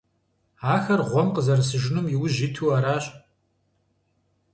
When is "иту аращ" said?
2.45-3.05